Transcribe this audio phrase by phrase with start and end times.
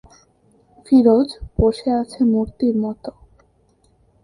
[0.85, 1.29] ফিরোজ
[1.57, 3.11] বসে আছে মূর্তির মতো।